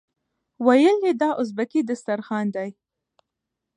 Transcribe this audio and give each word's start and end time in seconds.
ویل 0.65 0.97
یې 1.05 1.11
دا 1.21 1.29
ازبکي 1.41 1.81
دسترخوان 1.89 2.45
دی. 2.55 2.69